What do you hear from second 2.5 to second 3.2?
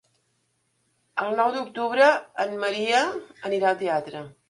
Maria